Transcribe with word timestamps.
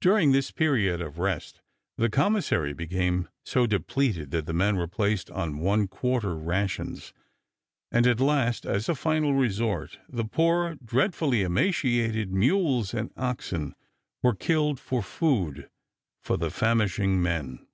During 0.00 0.32
this 0.32 0.50
period 0.50 1.00
of 1.00 1.20
rest 1.20 1.60
the 1.96 2.10
commissary 2.10 2.72
became 2.72 3.28
so 3.44 3.64
depleted 3.64 4.32
that 4.32 4.46
the 4.46 4.52
men 4.52 4.74
were 4.74 4.88
placed 4.88 5.30
on 5.30 5.58
one 5.60 5.86
quarter 5.86 6.34
rations; 6.36 7.12
and 7.92 8.04
at 8.04 8.18
last, 8.18 8.66
as 8.66 8.88
a 8.88 8.96
final 8.96 9.34
resort, 9.34 10.00
the 10.08 10.24
poor, 10.24 10.74
dreadfully 10.84 11.42
emaciated 11.42 12.32
mules 12.32 12.92
and 12.92 13.12
oxen 13.16 13.76
were 14.20 14.34
killed 14.34 14.80
for 14.80 15.00
food 15.00 15.70
for 16.20 16.36
the 16.36 16.50
famishing 16.50 17.22
men. 17.22 17.64